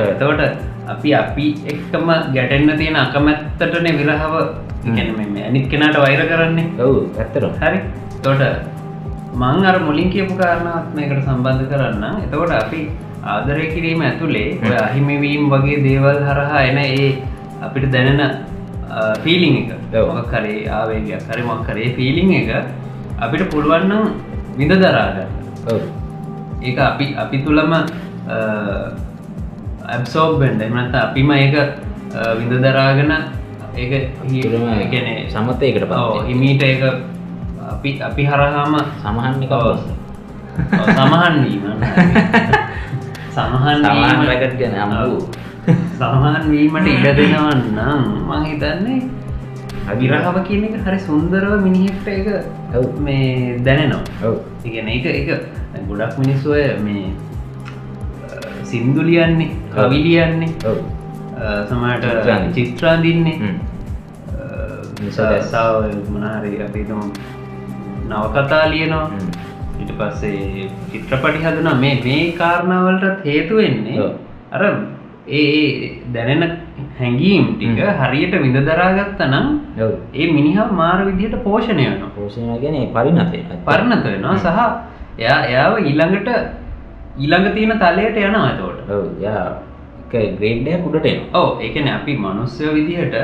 [0.01, 0.09] ඔව්.
[0.09, 0.41] එතකොට
[0.89, 4.33] අපි අපි එක්කම ගැටෙන්න තියෙන අකමැත්තටනේ විරහව
[4.83, 7.53] කියන්නේ මේ- මේ අනිත් කෙනාට වෛර කරන්නේ ඔව් ඇත්තටම.
[7.61, 8.41] හරි එතකොට
[9.33, 12.81] මං අර මුලින් කියපු කාරණාවත් මේකට සම්බන්ධ කරන්න එතකොට අපි
[13.25, 17.09] ආදරය කිරීම ඇතුළේ ඔය අහිමිවීම් වගේ දේවල් හරහා එන ඒ
[17.61, 18.21] අපිට දැනෙන
[19.23, 19.69] ෆීලිං එක.
[20.07, 22.49] මොකක් කරේ ආවේගයක් හරි මොක් කරේ ෆීලිං එක
[23.19, 24.03] අපිට පුළුවන්නම්
[24.57, 25.29] විඳ දරාගන්න
[26.61, 27.71] ඒක අපි අපි තුළම
[29.87, 31.55] ඇබ්සෝබ්බෙන්ඩ එමනත අපිම ඒක
[32.37, 33.13] විඳ දරාගෙන
[33.71, 35.93] තුළම ගැන සමතයකට ප
[36.27, 36.83] හිමීට ඒක
[37.81, 39.81] අපි අපි හරහාම සමහන්නික ඔව්.
[40.93, 41.63] සමහන් වීම
[43.33, 45.17] සමහන් සමාන් වීම- රැකට් ගැන අම්බූ
[45.97, 49.01] සමහන් වීමට ඉඩ දෙනවන්නම් මං හිතන්නේ
[49.97, 52.27] විරහව කියන එක හරි සුන්දරව මිනිහෙක්ට එක
[52.77, 55.29] ඔව් මේ දැනෙනවා ඔව් ඉගෙන එක එක
[55.89, 57.09] ගොඩක් මිනිස්සුය මේ
[58.63, 60.77] සින්දුලියන්නේ කවිලියන්නේ ඔව්
[61.65, 62.53] සමට චිත්‍රාන්දින්න.
[62.53, 63.37] චිත්‍රාදින්නේ.
[65.43, 67.09] සාව මනහරි අපිතුම්
[68.09, 69.09] නවකතා ලියනවා.
[69.79, 71.69] ඊට පස්සේ චිත්‍රපටි හදන.
[71.79, 74.09] මේ මේ කාරණාවලටත් හේතු වෙන්නේ.
[74.51, 74.63] අර
[75.27, 76.57] ඒ දැනෙන
[76.99, 79.47] හැඟීම් ටික හරියට විඳ දරාගත්ත නම්
[80.13, 82.09] ඒ මිනිහා මාර විදිහට පෝෂණය වෙනවා.
[82.15, 84.37] පෝෂණය ගැන පරිනතය පරණත වෙනවා.
[84.37, 84.59] සහ
[85.19, 86.29] එයා එයාව ඊළඟට
[87.17, 88.89] ඊළඟ තියෙන තලයට එතකොට.
[88.89, 89.05] ඔව්.
[89.19, 89.45] යා
[90.13, 91.41] එක ග්‍රේඩ්ඩයක් උඩට එනවා.
[91.41, 91.61] ඔව.
[91.61, 93.15] ඒකන අපි මනුස්්‍ය විදිහට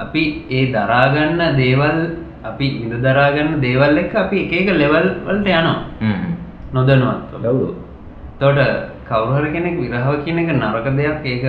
[0.00, 1.98] අපි ඒ දරාගන්න දේවල්
[2.44, 5.76] අපි විඳ දරාගන්න දේවල් එක අපි එක එක ලෙවල් වලට යනවා.
[6.72, 7.60] නොදනුවත් ඔව්
[8.40, 8.58] තොට
[9.08, 11.24] කවුහර කෙනෙක් විරහව කියන එක නරක දෙයක්.
[11.24, 11.44] ඒක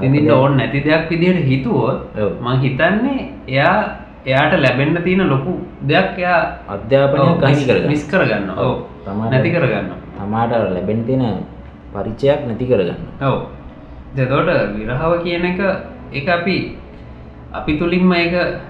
[0.00, 1.98] තිඳිට ඕන් නැති දෙයක් විදිහට හිතුවොත්.
[2.16, 3.76] මං හිතන්නේ එයා
[4.26, 9.88] එයාට ලැබෙන්න්න තියෙන ලොකු දෙයක් එයා අධ්‍යාපනයක් අහිමි කරගන්න මිස් කරගන්න ඕ තමාට- නැති කරගන්න
[10.18, 11.24] තමාට ලැබෙන තියෙන
[11.92, 13.38] පරිචයක් නැති කරගන්න ඔව.
[14.16, 15.60] දෙතෝට විරහව කියන එක
[16.12, 16.56] එක අපි
[17.52, 18.69] අපි තුළින්ම හ්ම්.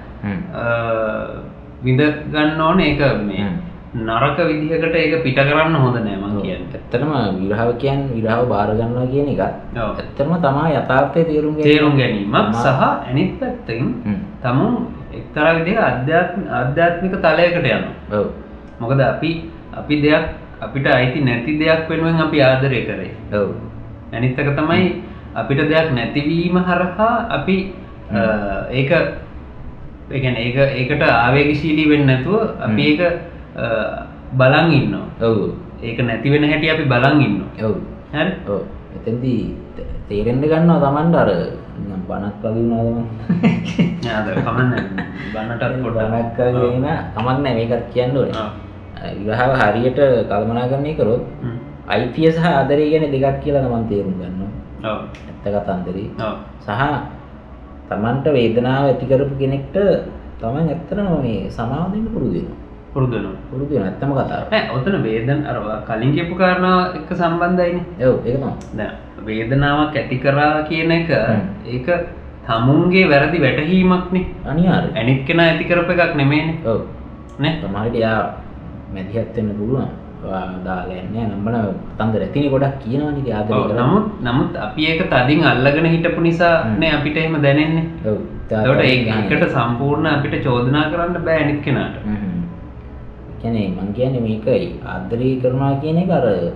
[1.82, 2.00] විඳ
[2.32, 3.48] ගන්න ඕන ඒක මේ.
[3.92, 9.28] නරක විදිහකට ඒක පිට කරන්න හොඳ නෑමන් කියන්න ඇත්තටම විරහව කියන් විරහව බාරගන්නවා කියන
[9.76, 9.96] ඔව්.
[9.96, 11.56] ඇත්තරම තමා යථාර්ථය තේරුම්.
[11.58, 13.92] තේරුම් ගැනීමක් සහ ඇනිත් පැත්තෙන්.
[14.42, 14.74] තමුන්
[15.12, 17.84] එක්තර විදිහ අධ්‍යාත්ම අධ්‍යාත්මික තලයකට යන
[18.80, 19.30] මොකද අපි
[19.72, 20.24] අපි දෙයක්
[20.60, 23.48] අපිට අයිති නැති දෙයක් වෙනුවෙන් අපි ආදරය කරේ ඔව්
[24.12, 25.02] ඇනිත්තක තමයි
[25.34, 27.56] අපිට දෙයක් නැතිවීම හරහා අපි
[28.72, 28.90] ඒක
[30.10, 33.00] ඒගැන ඒක ඒකට ආවේගශීලී වෙන්න නැතුව අපි ඒක
[34.32, 35.38] බලන් ඉන්න ඔව්.
[35.82, 37.74] ඒක නැතිවෙන හැටි අපි බලන් ඉන්න ඔව්.
[38.12, 38.32] හරි?
[38.46, 38.62] ඔව්.
[38.96, 39.40] එතෙන්දී
[39.76, 41.30] ත- තේරෙන්න ගන්නවා තමන්ට අර
[42.02, 42.64] බණක් වගේ
[44.38, 44.72] කමන්න
[46.36, 47.54] වගේ වුණා කමක් නැහැ.
[47.60, 48.34] මේකත් කියන්න ඕනේ.
[49.16, 51.22] විවාහව හරියට කල්පනාකරණය කරොත්
[51.88, 54.50] අයිතිය සහ ආදරය ගැන දෙකක් කියලා තමන් තේරුම් ගන්නවා.
[55.44, 56.08] ඇත්ත කතන්දරේ.
[56.60, 56.70] සහ
[57.90, 59.76] තමන්ට වේදනාව ඇති කරපු කෙනෙක්ට
[60.40, 62.58] තමන් ඇත්තටම මේ සමාව දෙන්න පුරුදු වෙනවා.
[62.92, 63.90] පුරුදුන පුරුදු වෙනවා.
[63.90, 64.44] ඇත්තම කතාව.
[64.76, 67.78] ඔතන වේදන් අරවා කලින් කියපු කාරණාව එක සම්බන්ධයින.
[68.00, 68.86] ඔව් ඒක තමයි.
[69.26, 71.10] වේදනාවක් ඇති කරා කියන එක.
[71.66, 71.88] ඒක
[72.46, 74.24] තමුන්ගේ වැරදි වැටහීමක්නේ.
[74.44, 74.96] අනිවාර්යයෙන්.
[74.96, 76.80] ඇනිත් කෙන ඇති කරප එකක් නෙමේන ඔව්.
[77.38, 77.58] නේ?
[77.62, 78.20] තමයිට යා
[78.94, 79.90] මැදිහත් වෙන්න පුළුවන්
[80.24, 81.24] ඔයා දාලා යන්නේ.
[81.24, 83.86] නම්බන කතන්දර ඇතිනි ගොඩක් කියනවනි කරනවා.
[83.86, 86.64] නමුත් නමුත් අපි ඒක තදින් අල්ලගෙන හිටපු නිසා.
[86.78, 87.82] නේ අපිට එහෙම දැනෙන්නේ.
[88.84, 91.94] ඒ- ඒකට සම්පූර්ණ අපිට චෝදනා කරන්න බෑ ඇනිත් කෙනාට.
[93.42, 94.78] කැනේ මං කියන්නේ මේකයි.
[94.86, 96.52] ආදරය කරනවා කියන එක අර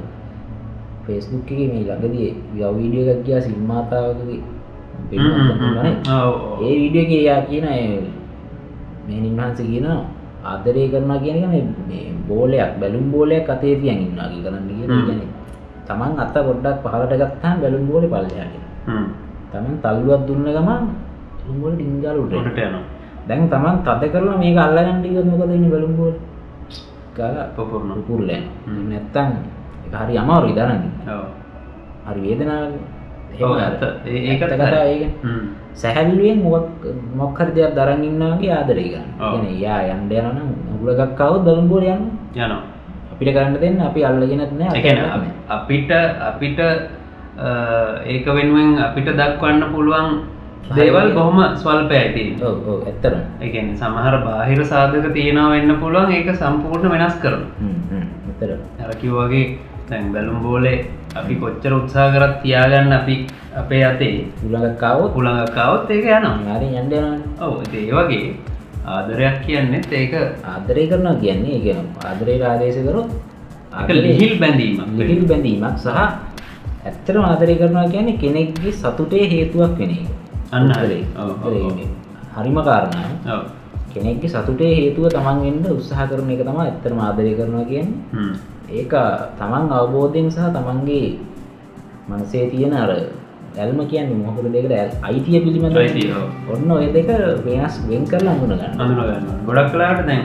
[1.06, 4.40] ෆේස්බුක් එක මේ ළඟදී යව වීඩියෝ එකක් ගියා සිල්මාතාවකගේ.
[6.62, 7.64] ඒ වීඩියෝ එකේ යා කියන
[9.08, 9.86] මෙහෙණින් වහන්සේ කියන
[10.44, 14.88] ආදරය කරනවා කියන එක මේ මේ බෝලයක් බැලුම් බෝලයක් අතේ තියන් ඉන්නවා කි කරන්න කියන.
[15.00, 15.28] කියන්නේ
[15.86, 18.54] තමන් අත පොඩ්ඩක් පහලට ගත්තාම බැලුම් බෝලේ පල්ලෙහාට.
[18.86, 19.06] හ්ම්.
[19.52, 20.84] තමන් තල්ලුවක් දුන්න ගමන්
[21.36, 22.84] බැලුම් බෝලේ ඩිංගාල උඩට යනවා
[23.28, 26.20] දැන් තමන් තද කරලා මේක අල්ලගන්න ගියොත් මොකද වෙන්නේ බැලුම් බෝලේ?
[27.14, 27.92] ගාලා පොපුරන.
[27.98, 28.40] යනවා.
[28.90, 29.30] නැත්තම්
[29.84, 30.82] ඒක හරි අමාරුයි දරන්න.
[31.08, 31.26] ඔව්.
[32.04, 32.74] හරි වේදනාවක්.
[33.40, 33.82] අර ඇත්ත.
[34.04, 34.78] ඒකත් හරි.
[34.82, 35.10] ඒකනේ.
[35.22, 35.44] හ්ම්.
[35.74, 36.84] සැහැල්ලුවෙන් මොකක්
[37.20, 38.02] මොකක් හරි දෙයක් දරන්
[38.50, 39.06] ආදරය කරනවා.
[39.20, 39.32] ඔව්.
[39.32, 42.60] කියන්නේ යා යන්න යනවා නම් උගල එකක් ආවොත් බැලුම් බෝලේ යනවා.
[43.12, 44.70] අපිට කරන්න දෙන්න අපි අල්ලගෙනත් නෑ
[45.56, 45.90] අපිට
[46.28, 46.60] අපිට
[48.06, 50.08] ඒක වෙනුවෙන් අපිට දක්වන්න පුළුවන්
[50.76, 51.38] දේවල් බොහොම
[52.42, 53.16] ඔව් ඇත්තටම.
[53.42, 57.50] ඒ කියන්නේ සමහර බාහිර සාධක තියෙනවා වෙන්න පුළුවන් ඒක සම්පූර්ණ වෙනස් කරනවා.
[57.60, 58.60] හ්ම් හ්ම් ඇත්තටම.
[58.84, 59.58] අර කිව්වා වගේ
[59.90, 60.78] දැන් බැලුම් බෝලේ
[61.14, 63.16] අපි කොච්චර උත්සාහ කරත් තියාගන්න අපි
[63.54, 66.58] අපේ අතේ හුළඟක් આવොත් ඒක යනවා.
[66.60, 67.20] යන්න යනවානේ.
[67.40, 68.34] ඔව් ඒ වගේ
[68.86, 70.12] ආදරයක් කියන්නේත් ඒක
[70.44, 73.08] ආදරය කරනවා කියන්නේ ඒ කියන ආදරයට ආදේශ කරොත්
[73.88, 74.80] ලිහිල් බැඳීමක්.
[74.98, 75.88] ලිහිල් බැඳීමක් සහ
[76.84, 79.92] ඇත්තටම ආදරය කරනවා කියන්නේ කෙනෙක්ගේ සතුටේ හේතුවක් වෙන.
[80.52, 81.00] අන්න හරි.
[82.36, 83.10] හරිම කාරණාව.
[83.26, 83.42] ඔව්.
[83.94, 88.34] කෙනෙක්ගේ සතුටේ හේතුව තමන් වෙන්න උත්සාහ කරන එක තමයි ඇත්තටම ආදරය කරනවා කියන්නේ.
[88.70, 88.94] ඒක
[89.38, 91.08] තමන් අවබෝධයෙන් සහ තමන්ගේ
[92.08, 92.92] මනසේ තියෙන අර
[93.58, 95.76] ඇල්ම කියන්නේ මොහොතක දෙකට අයිතිය පිළිබඳ.
[96.52, 97.08] ඔන්න ඔය දෙක
[97.46, 98.74] වෙනස් වෙන් කරලා අඳුන ගන්න.
[98.82, 99.26] අඳුන ගන්න.
[99.46, 100.22] ගොඩක් කලාට දැන්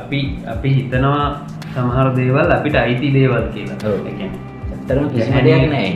[0.00, 0.20] අපි
[0.54, 1.24] අපි හිතනවා
[1.74, 3.78] සමහර දේවල් අපිට අයිති දේවල් කියලා
[4.72, 5.88] ඇත්තරම කිසිම දෙයක් නෑ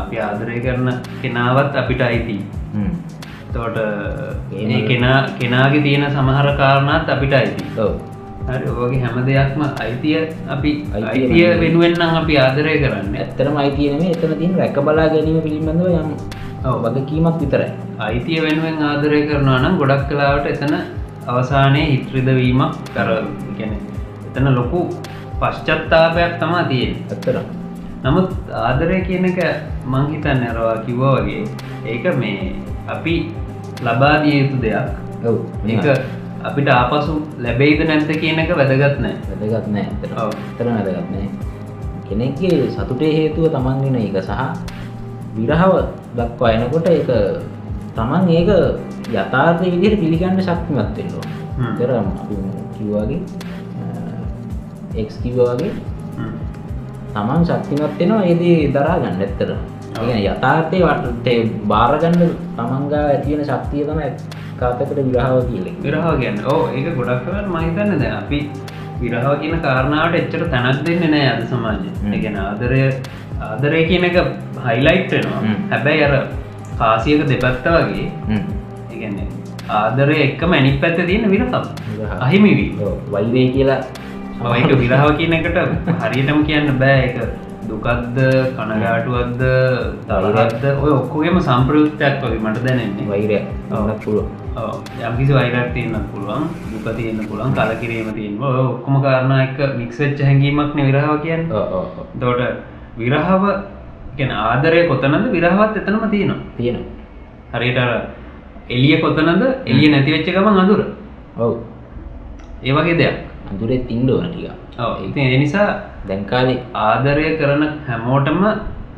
[0.00, 0.88] අපි ආදරය කරන
[1.22, 2.36] කෙනාවත් අපිට අයිති.
[3.54, 3.78] තෝට
[4.88, 7.64] කෙනා කෙනාගේ තියෙන සමහර කාරණත් අපිට අයිති
[8.48, 10.16] ඔගේ හැම දෙයක්ම අයිතිය
[10.48, 11.60] අපි අයිතිය අයිතිය වෙනුවෙන්.
[11.62, 13.14] වෙනුවෙන්නම් අපි ආදරය කරන්න.
[13.16, 16.10] ඇත්තරම අයිතිය නෙමෙයි එතන තියෙන රැක බලා ගැනීම පිළිබඳව යම්.
[16.84, 17.70] වගකීමක් විතරයි.
[17.98, 20.74] අයිතිය වෙනුවෙන් ආදරය කරනවා නම් ගොඩක් කලාවට එතන
[21.26, 23.10] අවසානයේ හිත්‍රිදවීමක් කර
[23.58, 23.72] ගැන
[24.28, 24.80] එතන ලොකු
[25.40, 27.46] පශ්චත්තාපයක් තමා තියෙන් ඇත්තරම්
[28.04, 28.30] නමුත්
[28.62, 29.40] ආදරය කියන එක
[29.86, 31.44] මංහිතන්න ඇරවා කිව්වා වගේ
[31.86, 32.54] ඒක මේ
[32.88, 33.14] අපි
[33.84, 34.86] ලබාදිය යුතු දෙයක්.
[35.66, 35.86] ඒක
[36.44, 39.84] අපිට ආපසු ලැබෙයිද නැන්ත කියන එක වැදගත් නෑ වැදගත් නෑ.
[39.84, 41.28] ඇත්තටම වැදගත් නෑ
[42.08, 44.32] කෙනෙක්ගේ සතුටේ හේතුව තමන් වෙන එක සහ
[45.36, 45.72] විරහව
[46.16, 47.10] දක්වා එනකොට ඒක
[47.96, 48.50] තමන් ඒක
[49.12, 51.28] යථාර්ථ විදිහට පිළිගන්න ශක්තිමත් වෙන්න ඕන.
[51.56, 51.64] හ්ම්.
[51.70, 52.36] ඒතර අපි
[52.74, 53.20] කිව්වාගේ
[54.94, 55.72] එක්ස් කිව්වාගේ.
[57.14, 59.20] තමන් ශක්තිමත් වෙනවා ඒ දේ දරා ගන්න
[59.94, 62.20] කියන්නේ යථාර්ථයේ වටේ බාරගන්න
[62.56, 64.10] තමන්ගා ඇති වෙන ශක්තිය තමයි
[64.60, 65.76] කාතකට විරහව කියලා.
[65.84, 68.40] විරහව කියන්න ඕ ඒක ගොඩක් කරට මහිතන්න ද අපි
[69.02, 72.12] විරහව කියන කාරණාවට එච්චර තැනක් දෙන්න නෑ අද සමාජ හ්ම්.
[72.18, 72.80] එකන ආදරය
[73.48, 74.16] ආදරය කියන එක
[74.66, 75.56] හයිලයිට් වෙනවා හ්ම්.
[75.72, 76.14] හැබැයි අර
[76.80, 78.06] කාසියක දෙපත්ත වගේ.
[78.92, 79.28] ඒගැන්නේ
[79.80, 81.54] ආදරය එක්ක මැනික් පැත්ත තියෙන විරහව.
[82.24, 82.70] අහිමිවී
[83.14, 83.80] වෛරය කියලා
[84.56, 85.58] ඒක විරහව කියන එකට
[86.02, 87.16] හරියටම කියන්න බෑ එක
[87.78, 88.18] දුකක්ද
[88.56, 89.42] කනගාටුවක්ද
[90.08, 93.06] තරගත්ද ඔය ඔක්කොගේම සම්ප්‍රයුත්තයක් වගේ මට දැනෙන්නේ
[94.04, 94.28] පුළුවන්.
[94.56, 94.82] ඔව්.
[95.00, 100.20] යම්කිසි වෛරක් තියන්න පුළුවන් දුක තියන්න පුළුවන් කලකිරීම තියෙන ඔය ඔක්කොම කාරණා එක මික්ස් වෙච්ච
[100.20, 101.62] හැඟීමක් නේ විරහව කියන්නේ.
[102.14, 102.40] එතකොට
[102.98, 103.44] විරහව
[104.16, 106.38] කියන්නේ ආදරය කොතනද විරහවත් එතනම තියෙනවා.
[106.56, 106.86] තියෙනවා.
[107.52, 107.78] හරියට
[108.68, 110.84] එළිය කොතනද එළිය නැති වෙච්ච ගමන් අඳුර.
[111.38, 111.56] ඔව්.
[112.62, 113.27] ඒ වගේ දෙයක්.
[113.50, 114.52] අඳුරේ තින්න ඕන ටිකක්.
[114.78, 114.92] ඔව්.
[115.06, 115.68] ඉතින් ඒ නිසා
[116.08, 118.44] දැන් කාලේ ආදරය කරන හැමෝටම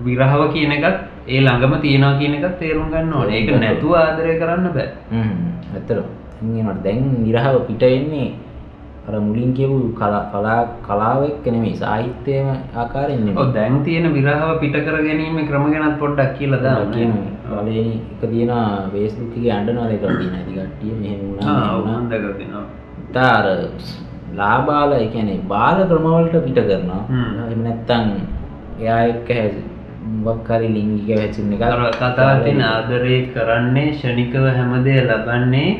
[0.04, 3.36] විරහව කියන එකත් ඒ ළඟම තියෙනවා කියන එකත් තේරුම් ගන්න ඕනේ.
[3.38, 4.88] ඒක නැතුව ආදරය කරන්න බෑ.
[5.10, 5.32] හ්ම්
[5.74, 6.06] ඇත්තටම.
[6.42, 8.28] ඉන්නවට දැන් විරහව පිට එන්නේ
[9.08, 13.54] අර මුලින් කියපු කලා කලා කලාව එක්ක නෙමෙයි සාහිත්‍යයම ආකාරයෙන් ඔව් නෙමෙයි.
[13.54, 16.92] දැන් තියෙන විරහව පිට කර ගැනීම ක්‍රම ගැනත් පොඩ්ඩක් කියලා දාන්න.
[17.48, 20.42] පළවෙනි එක තියෙනවා Facebook එකේ අඬනවා දෙකක් තියෙනවා.
[20.42, 21.98] ඉතින් කට්ටිය මෙහෙම වුණා වුණා.
[22.10, 22.66] දැකලා තියෙනවා.
[24.32, 27.02] ලාබාල ඒ කියන්නේ බාල ක්‍රමවලට පිට කරනවා.
[27.42, 28.06] එහෙම නැත්නම්
[28.78, 29.62] එයා එක්ක හැසි
[30.18, 31.62] මොකක් හරි ලිංගික හැසිරෙන එක.
[32.42, 35.70] තියෙන ආදරය කරන්නේ ෂණිකව හැමදේ ලබන්නේ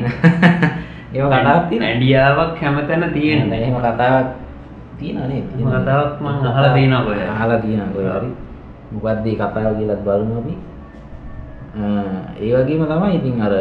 [1.13, 1.87] ඒව කතාවක් තියෙනවා.
[1.87, 3.53] ඇඩියාවක් හැමතැන තියෙන.
[3.53, 4.27] එහෙම කතාවක්?
[5.51, 6.73] එහෙම කතාවක් මං අහලා?
[7.27, 8.29] අහලා තියෙනවා කොහෙ හරි.
[8.91, 10.55] මොකක්ද කතාව කියලාත් බලමු අපි.
[12.37, 13.53] ඒ වගේම තමයි ඉතින් අර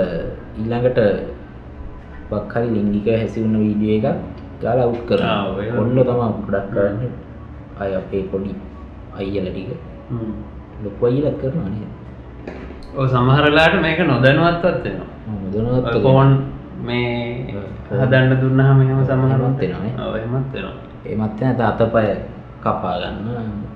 [0.58, 0.98] ඊළඟට
[2.30, 4.29] මොකක් හරි ලිංගික හැසිරෙන වීඩියෝ එකක්
[4.62, 5.56] ආ, කරනවා.
[5.56, 7.10] ඔය කොල්ලෝ තමයි ගොඩක් කරන්නේ.
[7.80, 8.54] අය අපේ පොඩි
[9.18, 9.70] අයියලා ටික.
[10.84, 11.90] ලොකු අයියලාත් කරනවා නේද?
[12.96, 15.08] ඔව් සමහර වෙලාවට මේක නොදැනුවත්වත් වෙනවා.
[15.42, 16.30] මොදනවත් ඔය ෆෝන්
[16.82, 17.54] මේ
[17.90, 20.06] හදන්න දුන්නාම එහෙම සමහරවත් එහෙමත් වෙනවා.
[20.06, 20.76] ඔව් එහෙමත් වෙනවා.
[21.04, 22.04] ඒමත් නැත අතපය
[22.60, 23.16] කපා ගන්න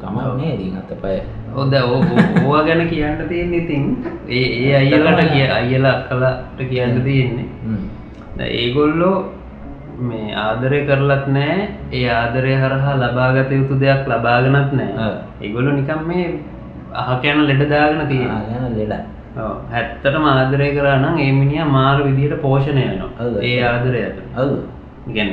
[0.00, 1.14] කමක් නෑ ඉතින් අතපය
[1.54, 3.84] ඔව් දැන් ඕවා ගැන කියන්න තියෙන්නේ ඉතින්
[4.28, 7.46] ඒ ඒ අයියලාට කිය අයියලා අක්කලාට කියන්න තියෙන්නේ.
[8.36, 9.16] දැන් ඒගොල්ලෝ
[9.98, 11.68] මේ ආදරය කරලත් නෑ.
[11.92, 14.92] ඒ ආදරය හරහා ලබාගත යුතු දෙයක් ලබාගෙනත් නෑ.
[14.98, 15.14] ඔව්.
[15.42, 16.40] ඒගොල්ලෝ නිකන් මේ
[16.92, 18.94] අහක යන ලෙඩ දාගෙන ආගෙන ලෙඩ.
[19.36, 19.52] ඔව්.
[19.72, 22.86] ඇත්තටම ආදරය කරා නම් ඒ මිනිහා මාර විදිහට පෝෂණය
[23.20, 23.38] ඔව්.
[23.42, 24.18] ඒ ආදරයට.
[25.08, 25.30] ගැන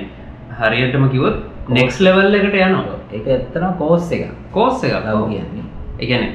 [0.59, 1.37] හරියටම කිවොත්
[1.69, 2.99] නෙක්ස් ලෙවල් එකට යනවා.
[3.11, 5.05] ඒක ඇත්තන කෝස් එක කෝස් එකක්.
[5.07, 5.29] ලව්.
[5.29, 5.65] කියන්නේ.
[5.99, 6.31] කියන්නේ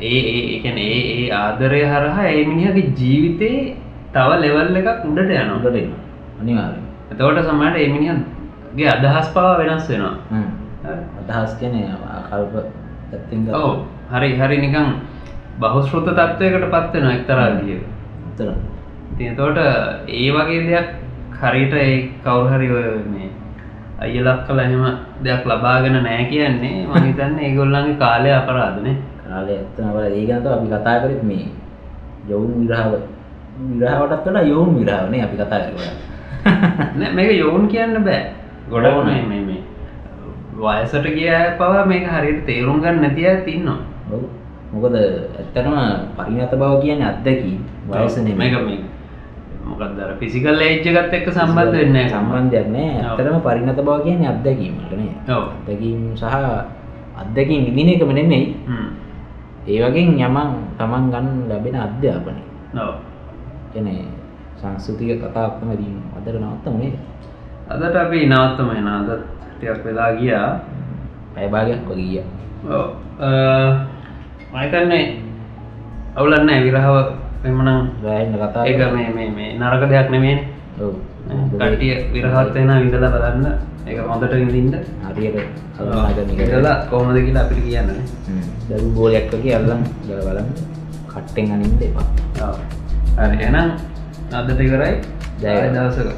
[0.00, 3.76] ඒ ඒ ඒ ඒ ඒ ආදරය හරහා ඒ මිනිහගේ ජීවිතේ
[4.12, 5.56] තව ලෙවල් එකක් උඩට යනවා.
[5.58, 10.14] උඩට සමහරට ඒ මිනිහගේ අදහස් පවා වෙනස් වෙනවා.
[11.20, 12.54] අදහස් කියන්නේ ආකල්ප
[13.10, 13.60] ගත්තා.
[13.60, 13.72] ඔව්
[14.12, 14.88] හරි හරි නිකන්
[15.60, 17.82] බහුශ්‍රෘත තත්ත්වයකට පත් වෙනවා එක්තරා විදිහක.
[18.26, 18.54] ඇත්තටම.
[19.12, 19.58] ඉතින් එතකොට
[20.08, 20.88] ඒ වගේ දෙයක්
[21.40, 23.28] හරියට ඒ කවුරු හරි ඔය මේ
[24.00, 24.84] අයියලක් කළා එහෙම
[25.24, 28.96] දෙයක් ලබාගෙන නැහැ කියන්නේ මම හිතන්නේ ඒගොල්ලන්ගේ කාලය අපරාධනේ.
[29.24, 31.46] කාලේ ඇත්තම වල ඒ ගැන තමයි අපි කතා කරෙත් මේ
[32.28, 32.92] යවුන් විරහව
[33.80, 35.92] විරහවටත් වඩා යවුන් විරහව නේ අපි කතා කරේ.
[37.16, 38.32] මේක යෝන් කියන්න බෑ.
[38.70, 39.06] ඕන.
[39.28, 39.62] මේ
[40.54, 43.78] වයසට ගිය පවා මේක හරියට තේරුම් ගන්න නැති අයත් ඉන්නවා.
[44.10, 44.24] ඔව්.
[44.72, 45.76] මොකද ඇත්තටම
[46.16, 48.36] පරිණත බව කියන්නේ අත්දැකීම් වයස නෙමෙයි.
[48.36, 48.80] මේක මේ
[50.20, 52.08] ෆිසිකල් ඒජ් එකත් එක්ක සම්බන්ධ වෙන්නේ.
[52.08, 52.90] සම්බන්ධයක් නෑ.
[53.02, 55.14] ඇත්තටම පරිණත බව කියන්නේ අත්දැකීම් වලට නේ.
[55.28, 55.44] ඔව්.
[55.54, 56.24] අත්දැකීම් සහ
[57.16, 58.56] අත්දැකීම් විඳින එකම නෙමෙයි.
[58.66, 58.88] හ්ම්.
[59.66, 62.42] ඒ වගේ යමන් තමන් ගන්න ලැබෙන අධ්‍යාපනය.
[62.76, 62.94] ඔව්.
[64.64, 66.96] සංස්කෘතික කතාවක් තමයි දින් අදට නවත්තමු නේද?
[67.72, 69.10] අදට අපි නවත්තම එන අදත්
[69.56, 70.48] ටියක් වෙලා ගියා.
[71.34, 72.22] පැබාගයක් කොගිය
[74.54, 75.04] මයකන්නේ
[76.16, 76.96] අවුලන්න විරහව
[77.44, 77.68] එමනම්
[78.04, 80.36] රෑන්න කතා ඒක මේ මේ නරක දෙයක් නෙමේ.
[81.60, 83.46] කටිය විරහත්වෙන විඳල බලන්න.
[83.86, 84.74] ඒක හොඳට විඳින්ට
[85.06, 85.36] හරියට
[86.44, 87.90] ඉදලා කොහොමද කියලා අපිට කියන්න
[88.68, 90.48] දරු බෝලයක් වගේ අල්ලම් ගල බලන්න.
[91.10, 92.06] කට්ටෙන් අනින්ද එපා.
[93.46, 93.68] එනම්
[94.32, 94.92] අදට කරයි
[95.40, 95.56] ජය.
[95.70, 96.08] දවසක.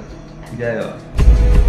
[0.59, 1.66] ජයවා